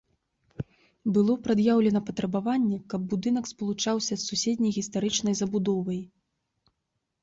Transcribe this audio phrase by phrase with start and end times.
[1.17, 6.07] Было прад'яўлена патрабаванне, каб будынак спалучаўся з суседняй гістарычнай забудовай.